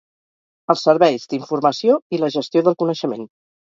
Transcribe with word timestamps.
Els 0.75 0.85
serveis 0.87 1.29
d'informació 1.35 2.01
i 2.19 2.25
la 2.25 2.35
gestió 2.41 2.69
del 2.71 2.83
coneixement. 2.85 3.35